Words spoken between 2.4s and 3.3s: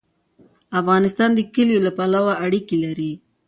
اړیکې لري.